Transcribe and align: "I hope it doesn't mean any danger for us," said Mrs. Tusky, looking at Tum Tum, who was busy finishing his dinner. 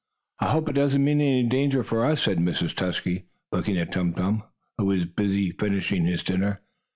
"I 0.39 0.47
hope 0.47 0.67
it 0.67 0.73
doesn't 0.73 1.03
mean 1.05 1.21
any 1.21 1.43
danger 1.43 1.83
for 1.83 2.03
us," 2.03 2.23
said 2.23 2.39
Mrs. 2.39 2.73
Tusky, 2.73 3.27
looking 3.51 3.77
at 3.77 3.91
Tum 3.91 4.15
Tum, 4.15 4.41
who 4.79 4.85
was 4.85 5.05
busy 5.05 5.51
finishing 5.51 6.05
his 6.07 6.23
dinner. 6.23 6.61